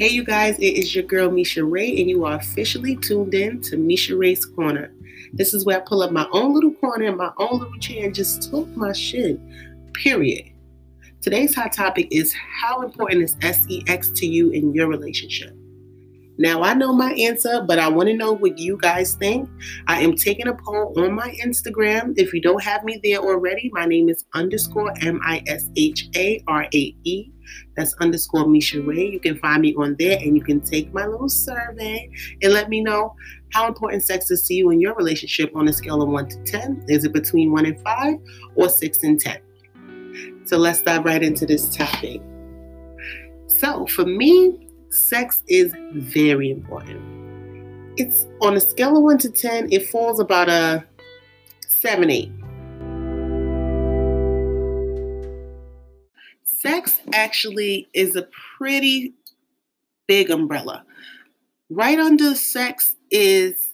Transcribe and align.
Hey, 0.00 0.08
you 0.08 0.24
guys, 0.24 0.56
it 0.56 0.78
is 0.78 0.94
your 0.94 1.04
girl 1.04 1.30
Misha 1.30 1.62
Rae, 1.62 2.00
and 2.00 2.08
you 2.08 2.24
are 2.24 2.36
officially 2.36 2.96
tuned 2.96 3.34
in 3.34 3.60
to 3.64 3.76
Misha 3.76 4.16
Rae's 4.16 4.46
Corner. 4.46 4.90
This 5.34 5.52
is 5.52 5.66
where 5.66 5.76
I 5.76 5.84
pull 5.86 6.02
up 6.02 6.10
my 6.10 6.26
own 6.32 6.54
little 6.54 6.72
corner 6.72 7.04
in 7.04 7.18
my 7.18 7.30
own 7.36 7.58
little 7.58 7.78
chair 7.80 8.06
and 8.06 8.14
just 8.14 8.50
talk 8.50 8.66
my 8.68 8.94
shit. 8.94 9.38
Period. 9.92 10.52
Today's 11.20 11.54
hot 11.54 11.74
topic 11.74 12.08
is 12.10 12.32
how 12.32 12.80
important 12.80 13.24
is 13.24 13.36
sex 13.86 14.10
to 14.12 14.26
you 14.26 14.48
in 14.52 14.72
your 14.72 14.88
relationship? 14.88 15.54
Now, 16.40 16.62
I 16.62 16.72
know 16.72 16.94
my 16.94 17.12
answer, 17.12 17.62
but 17.68 17.78
I 17.78 17.88
want 17.88 18.08
to 18.08 18.16
know 18.16 18.32
what 18.32 18.56
you 18.56 18.78
guys 18.78 19.12
think. 19.12 19.46
I 19.88 20.00
am 20.00 20.16
taking 20.16 20.48
a 20.48 20.54
poll 20.54 20.94
on 20.96 21.12
my 21.12 21.36
Instagram. 21.44 22.14
If 22.16 22.32
you 22.32 22.40
don't 22.40 22.62
have 22.62 22.82
me 22.82 22.98
there 23.04 23.18
already, 23.18 23.68
my 23.74 23.84
name 23.84 24.08
is 24.08 24.24
underscore 24.32 24.90
M 25.02 25.20
I 25.22 25.42
S 25.46 25.68
H 25.76 26.08
A 26.16 26.42
R 26.48 26.62
A 26.62 26.96
E. 27.04 27.30
That's 27.76 27.92
underscore 28.00 28.48
Misha 28.48 28.80
Rae. 28.80 29.10
You 29.10 29.20
can 29.20 29.36
find 29.38 29.60
me 29.60 29.74
on 29.74 29.96
there 29.98 30.18
and 30.18 30.34
you 30.34 30.42
can 30.42 30.62
take 30.62 30.94
my 30.94 31.04
little 31.04 31.28
survey 31.28 32.08
and 32.40 32.54
let 32.54 32.70
me 32.70 32.80
know 32.80 33.14
how 33.52 33.68
important 33.68 34.02
sex 34.02 34.30
is 34.30 34.42
to 34.44 34.54
you 34.54 34.70
in 34.70 34.80
your 34.80 34.94
relationship 34.94 35.54
on 35.54 35.68
a 35.68 35.74
scale 35.74 36.00
of 36.00 36.08
1 36.08 36.26
to 36.26 36.42
10. 36.44 36.86
Is 36.88 37.04
it 37.04 37.12
between 37.12 37.52
1 37.52 37.66
and 37.66 37.78
5 37.82 38.14
or 38.54 38.70
6 38.70 39.02
and 39.02 39.20
10? 39.20 40.46
So 40.46 40.56
let's 40.56 40.80
dive 40.80 41.04
right 41.04 41.22
into 41.22 41.44
this 41.44 41.76
topic. 41.76 42.22
So, 43.46 43.84
for 43.88 44.06
me, 44.06 44.69
sex 44.90 45.42
is 45.48 45.74
very 45.94 46.50
important. 46.50 47.00
It's 47.96 48.26
on 48.40 48.56
a 48.56 48.60
scale 48.60 48.96
of 48.96 49.02
1 49.02 49.18
to 49.18 49.30
10, 49.30 49.72
it 49.72 49.88
falls 49.88 50.20
about 50.20 50.48
a 50.48 50.84
7 51.68 52.10
8. 52.10 52.32
Sex 56.44 57.00
actually 57.14 57.88
is 57.94 58.16
a 58.16 58.28
pretty 58.58 59.14
big 60.06 60.30
umbrella. 60.30 60.84
Right 61.70 61.98
under 61.98 62.34
sex 62.34 62.96
is 63.10 63.70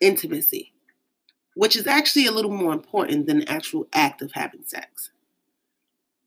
intimacy, 0.00 0.72
which 1.54 1.76
is 1.76 1.86
actually 1.86 2.26
a 2.26 2.32
little 2.32 2.50
more 2.50 2.72
important 2.72 3.26
than 3.26 3.40
the 3.40 3.50
actual 3.50 3.86
act 3.92 4.20
of 4.20 4.32
having 4.32 4.64
sex 4.66 5.10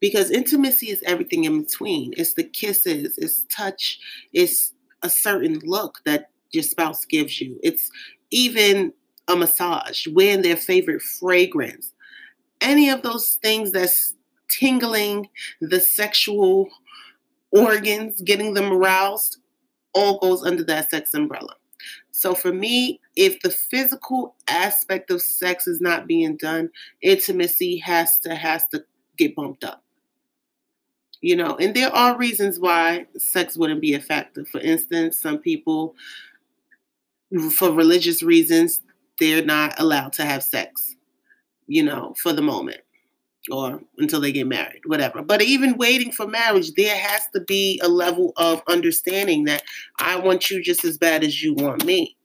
because 0.04 0.30
intimacy 0.30 0.90
is 0.90 1.02
everything 1.06 1.46
in 1.46 1.62
between. 1.62 2.14
It's 2.18 2.34
the 2.34 2.44
kisses, 2.44 3.18
it's 3.18 3.44
touch, 3.44 4.02
it's 4.34 4.73
a 5.02 5.10
certain 5.10 5.60
look 5.64 6.00
that 6.04 6.30
your 6.52 6.64
spouse 6.64 7.06
gives 7.06 7.40
you. 7.40 7.58
It's 7.64 7.90
even 8.30 8.92
a 9.30 9.38
massage, 9.38 10.06
wearing 10.08 10.42
their 10.42 10.58
favorite 10.58 11.02
fragrance. 11.02 11.94
Any 12.60 12.90
of 12.90 13.02
those 13.02 13.36
things 13.42 13.72
that's 13.72 14.14
tingling 14.50 15.30
the 15.62 15.80
sexual 15.80 16.67
organs, 17.54 18.22
getting 18.23 18.56
them 18.56 18.73
aroused, 18.73 19.38
all 19.94 20.20
goes 20.20 20.44
under 20.44 20.66
that 20.66 20.90
sex 20.90 21.14
umbrella. 21.14 21.56
So 22.12 22.36
for 22.36 22.52
me, 22.52 23.00
if 23.16 23.40
the 23.40 23.52
physical 23.52 24.36
aspect 24.50 25.12
of 25.12 25.22
sex 25.22 25.66
is 25.66 25.80
not 25.80 26.08
being 26.08 26.36
done, 26.36 26.72
intimacy 27.02 27.78
has 27.78 28.20
to 28.20 28.36
has 28.36 28.66
to 28.73 28.84
get 29.17 29.34
bumped 29.34 29.64
up 29.64 29.80
you 31.24 31.38
know, 31.38 31.56
and 31.56 31.74
there 31.74 31.90
are 31.96 32.18
reasons 32.18 32.60
why 32.60 33.06
sex 33.18 33.56
wouldn't 33.56 33.80
be 33.80 33.94
effective. 33.94 34.46
For 34.50 34.60
instance, 34.60 35.18
some 35.18 35.38
people, 35.38 35.96
for 37.56 37.72
religious 37.72 38.22
reasons, 38.22 38.82
they're 39.22 39.46
not 39.46 39.80
allowed 39.80 40.12
to 40.14 40.26
have 40.26 40.44
sex, 40.44 40.98
you 41.66 41.82
know, 41.82 42.14
for 42.22 42.34
the 42.34 42.42
moment 42.42 42.82
or 43.50 43.80
until 44.00 44.20
they 44.20 44.34
get 44.34 44.48
married, 44.48 44.82
whatever. 44.86 45.22
But 45.22 45.42
even 45.42 45.78
waiting 45.78 46.12
for 46.12 46.28
marriage, 46.28 46.74
there 46.74 46.98
has 46.98 47.22
to 47.34 47.40
be 47.40 47.80
a 47.82 47.88
level 47.88 48.33
of 48.36 48.62
understanding 48.67 49.45
that 49.45 49.64
I 50.00 50.17
want 50.17 50.52
you 50.52 50.62
just 50.62 50.83
as 50.83 50.98
bad 50.98 51.23
as 51.23 51.42
you 51.42 51.54
want 51.54 51.86
me. 51.86 52.17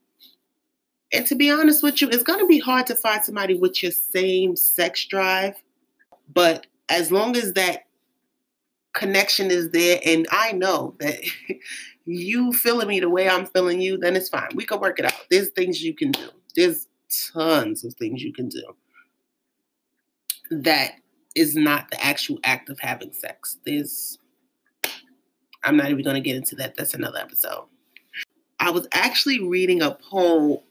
And 1.13 1.25
to 1.27 1.35
be 1.35 1.49
honest 1.49 1.83
with 1.83 2.01
you, 2.01 2.09
it's 2.09 2.23
going 2.23 2.39
to 2.39 2.47
be 2.47 2.59
hard 2.59 2.85
to 2.87 2.95
find 2.95 3.23
somebody 3.23 3.53
with 3.53 3.81
your 3.81 3.93
same 3.93 4.57
sex 4.57 5.05
drive. 5.05 5.55
But 6.33 6.67
as 6.89 7.13
long 7.13 7.37
as 7.37 7.53
that 7.53 7.85
connection 8.93 9.51
is 9.51 9.69
there 9.71 9.99
and 10.05 10.27
I 10.31 10.51
know 10.51 10.95
that 10.99 11.19
you 12.05 12.53
feeling 12.53 12.87
me 12.87 12.99
the 12.99 13.09
way 13.09 13.29
I'm 13.29 13.45
feeling 13.45 13.81
you, 13.81 13.97
then 13.97 14.15
it's 14.15 14.29
fine. 14.29 14.49
We 14.55 14.65
can 14.65 14.79
work 14.79 14.99
it 14.99 15.05
out. 15.05 15.13
There's 15.29 15.49
things 15.49 15.81
you 15.81 15.93
can 15.93 16.11
do. 16.11 16.29
There's 16.55 16.87
tons 17.33 17.83
of 17.83 17.93
things 17.95 18.23
you 18.23 18.33
can 18.33 18.49
do 18.49 18.63
that 20.51 20.93
is 21.35 21.55
not 21.55 21.89
the 21.91 22.03
actual 22.03 22.39
act 22.43 22.69
of 22.69 22.79
having 22.79 23.13
sex. 23.13 23.57
There's 23.65 24.17
I'm 25.63 25.77
not 25.77 25.89
even 25.89 26.03
going 26.03 26.15
to 26.15 26.21
get 26.21 26.37
into 26.37 26.55
that. 26.55 26.75
That's 26.75 26.93
another 26.93 27.19
episode. 27.19 27.65
I 28.59 28.71
was 28.71 28.87
actually 28.93 29.45
reading 29.45 29.81
a 29.81 29.91
poll 29.91 30.63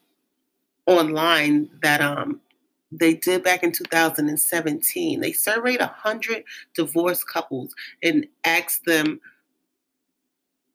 online 0.86 1.70
that 1.82 2.00
um 2.00 2.40
they 2.90 3.14
did 3.14 3.42
back 3.42 3.62
in 3.62 3.72
2017. 3.72 5.20
They 5.20 5.32
surveyed 5.32 5.80
100 5.80 6.44
divorced 6.74 7.28
couples 7.28 7.74
and 8.02 8.26
asked 8.44 8.84
them, 8.86 9.20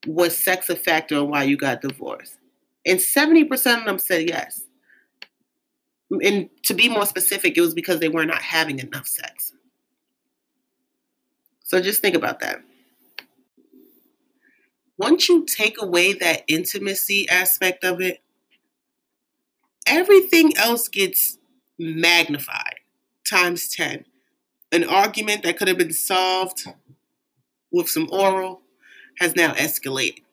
was 0.06 0.38
sex 0.38 0.70
a 0.70 0.76
factor 0.76 1.16
in 1.16 1.30
why 1.30 1.44
you 1.44 1.58
got 1.58 1.82
divorced? 1.82 2.38
And 2.86 3.00
70% 3.00 3.80
of 3.80 3.86
them 3.86 4.00
said 4.00 4.28
yes. 4.28 4.66
And 6.12 6.50
to 6.64 6.74
be 6.74 6.90
more 6.90 7.06
specific, 7.06 7.58
it 7.58 7.62
was 7.62 7.74
because 7.74 8.00
they 8.00 8.10
were 8.10 8.26
not 8.26 8.42
having 8.42 8.80
enough 8.80 9.08
sex. 9.08 9.54
So 11.64 11.82
just 11.82 12.02
think 12.02 12.16
about 12.16 12.42
that. 12.42 12.62
Once 14.98 15.28
you 15.28 15.46
take 15.46 15.82
away 15.82 16.14
that 16.14 16.44
intimacy 16.48 17.28
aspect 17.30 17.84
of 17.84 18.00
it, 18.00 18.22
everything 19.88 20.56
else 20.58 20.88
gets 20.88 21.40
magnified 21.78 22.80
times 23.30 23.68
10. 23.70 24.06
An 24.72 24.84
argument 24.84 25.44
that 25.44 25.58
could 25.58 25.68
have 25.68 25.78
been 25.78 25.94
solved 25.94 26.66
with 27.72 27.90
some 27.90 28.10
oral 28.12 28.62
has 29.20 29.36
now 29.36 29.54
escalated 29.54 30.24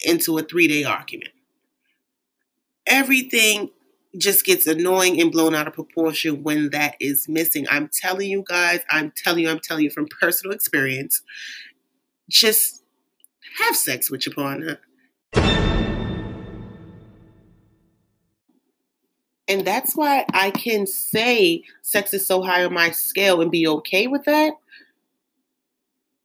into 0.00 0.38
a 0.38 0.42
three 0.42 0.68
day 0.68 0.84
argument. 0.84 1.30
Everything 2.86 3.70
just 4.16 4.44
gets 4.44 4.66
annoying 4.66 5.20
and 5.20 5.30
blown 5.30 5.54
out 5.54 5.66
of 5.66 5.74
proportion 5.74 6.42
when 6.42 6.70
that 6.70 6.96
is 7.00 7.28
missing. 7.28 7.66
I'm 7.70 7.90
telling 7.92 8.30
you 8.30 8.44
guys, 8.46 8.80
I'm 8.90 9.12
telling 9.16 9.44
you, 9.44 9.50
I'm 9.50 9.60
telling 9.60 9.84
you 9.84 9.90
from 9.90 10.08
personal 10.20 10.54
experience, 10.54 11.22
just 12.30 12.82
have 13.58 13.76
sex 13.76 14.10
with 14.10 14.26
your 14.26 14.34
partner. 14.34 14.78
And 19.48 19.66
that's 19.66 19.96
why 19.96 20.26
I 20.34 20.50
can 20.50 20.86
say 20.86 21.64
sex 21.82 22.12
is 22.12 22.26
so 22.26 22.42
high 22.42 22.64
on 22.64 22.74
my 22.74 22.90
scale 22.90 23.40
and 23.40 23.50
be 23.50 23.66
okay 23.66 24.06
with 24.06 24.24
that 24.24 24.52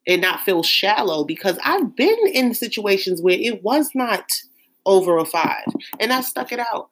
and 0.06 0.22
not 0.22 0.41
feel 0.41 0.61
shallow 0.61 1.23
because 1.23 1.57
I've 1.63 1.95
been 1.95 2.28
in 2.33 2.53
situations 2.53 3.22
where 3.22 3.38
it 3.39 3.63
was 3.63 3.91
not 3.95 4.29
over 4.85 5.17
a 5.17 5.25
five 5.25 5.66
and 6.00 6.12
I 6.12 6.19
stuck 6.22 6.51
it 6.51 6.59
out. 6.59 6.89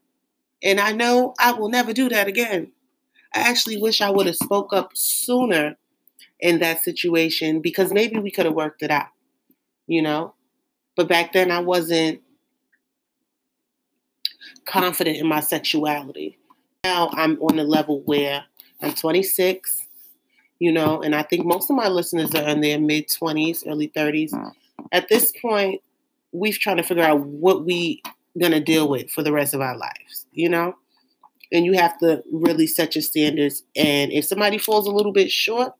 And 0.63 0.79
I 0.79 0.93
know 0.93 1.33
I 1.39 1.51
will 1.51 1.69
never 1.69 1.91
do 1.91 2.07
that 2.09 2.27
again. 2.27 2.71
I 3.33 3.39
actually 3.41 3.77
wish 3.77 3.99
I 3.99 4.09
would 4.09 4.27
have 4.27 4.35
spoke 4.35 4.71
up 4.71 4.91
sooner 4.93 5.75
in 6.39 6.59
that 6.59 6.81
situation 6.81 7.61
because 7.61 7.91
maybe 7.91 8.19
we 8.19 8.31
could 8.31 8.45
have 8.45 8.55
worked 8.55 8.83
it 8.83 8.91
out, 8.91 9.07
you 9.87 10.01
know? 10.01 10.33
But 10.95 11.09
back 11.09 11.33
then 11.33 11.51
I 11.51 11.59
wasn't 11.59 12.21
confident 14.65 15.17
in 15.17 15.27
my 15.27 15.39
sexuality. 15.39 16.37
Now 16.83 17.09
I'm 17.13 17.37
on 17.41 17.59
a 17.59 17.63
level 17.63 18.01
where 18.05 18.43
I'm 18.81 18.93
26, 18.93 19.85
you 20.59 20.71
know, 20.71 21.01
and 21.01 21.15
I 21.15 21.23
think 21.23 21.45
most 21.45 21.69
of 21.69 21.75
my 21.75 21.87
listeners 21.87 22.33
are 22.33 22.47
in 22.47 22.61
their 22.61 22.79
mid 22.79 23.07
20s, 23.07 23.63
early 23.67 23.89
30s. 23.95 24.31
Mm. 24.31 24.51
At 24.91 25.09
this 25.09 25.31
point, 25.41 25.81
we've 26.31 26.57
tried 26.57 26.75
to 26.75 26.83
figure 26.83 27.03
out 27.03 27.21
what 27.21 27.65
we 27.65 28.01
gonna 28.39 28.59
deal 28.59 28.87
with 28.87 29.09
for 29.11 29.23
the 29.23 29.31
rest 29.31 29.53
of 29.53 29.61
our 29.61 29.77
lives, 29.77 30.25
you 30.31 30.49
know? 30.49 30.75
And 31.51 31.65
you 31.65 31.73
have 31.73 31.97
to 31.99 32.23
really 32.31 32.65
set 32.65 32.95
your 32.95 33.01
standards. 33.01 33.63
And 33.75 34.11
if 34.11 34.25
somebody 34.25 34.57
falls 34.57 34.87
a 34.87 34.91
little 34.91 35.11
bit 35.11 35.29
short, 35.29 35.73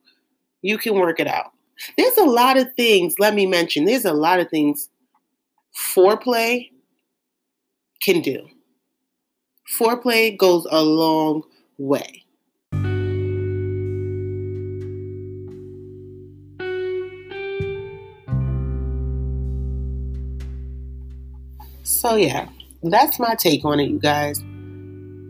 you 0.60 0.76
can 0.78 0.94
work 0.94 1.18
it 1.18 1.26
out. 1.26 1.52
There's 1.96 2.16
a 2.18 2.24
lot 2.24 2.58
of 2.58 2.68
things, 2.74 3.14
let 3.18 3.34
me 3.34 3.46
mention, 3.46 3.86
there's 3.86 4.04
a 4.04 4.12
lot 4.12 4.38
of 4.38 4.50
things 4.50 4.88
foreplay 5.74 6.71
can 8.02 8.20
do. 8.20 8.46
Foreplay 9.78 10.36
goes 10.36 10.66
a 10.70 10.82
long 10.82 11.42
way. 11.78 12.24
So, 21.84 22.16
yeah, 22.16 22.48
that's 22.82 23.20
my 23.20 23.34
take 23.36 23.64
on 23.64 23.78
it, 23.78 23.88
you 23.88 24.00
guys. 24.00 24.42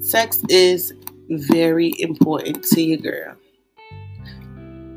Sex 0.00 0.42
is 0.48 0.94
very 1.28 1.92
important 1.98 2.64
to 2.64 2.82
your 2.82 2.98
girl. 2.98 3.36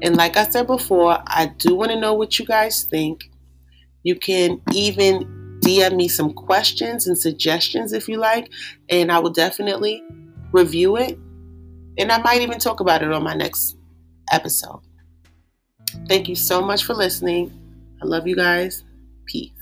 And 0.01 0.15
like 0.15 0.37
I 0.37 0.47
said 0.47 0.67
before, 0.67 1.21
I 1.27 1.47
do 1.57 1.75
want 1.75 1.91
to 1.91 1.99
know 1.99 2.13
what 2.13 2.39
you 2.39 2.45
guys 2.45 2.83
think. 2.83 3.29
You 4.03 4.15
can 4.15 4.61
even 4.71 5.34
DM 5.65 5.95
me 5.95 6.07
some 6.07 6.31
questions 6.31 7.07
and 7.07 7.17
suggestions 7.17 7.91
if 7.91 8.07
you 8.07 8.17
like, 8.17 8.51
and 8.89 9.11
I 9.11 9.17
will 9.19 9.31
definitely 9.31 10.03
review 10.51 10.95
it. 10.97 11.17
And 11.97 12.11
I 12.11 12.19
might 12.19 12.41
even 12.41 12.59
talk 12.59 12.81
about 12.81 13.01
it 13.01 13.11
on 13.11 13.23
my 13.23 13.33
next 13.33 13.77
episode. 14.31 14.81
Thank 16.07 16.29
you 16.29 16.35
so 16.35 16.61
much 16.61 16.83
for 16.83 16.93
listening. 16.93 17.51
I 18.01 18.05
love 18.05 18.27
you 18.27 18.35
guys. 18.35 18.83
Peace. 19.25 19.54